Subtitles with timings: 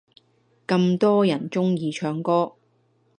[0.67, 2.53] 咁多人鍾意聽歌